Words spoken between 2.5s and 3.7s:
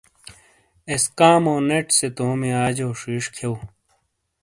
آجیو ݜیݜ کھؤ۔